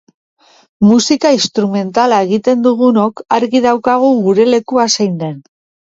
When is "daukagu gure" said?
3.71-4.51